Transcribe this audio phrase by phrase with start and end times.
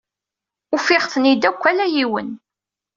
[0.75, 2.29] Ufiɣ-ten-id akk, ala yiwen.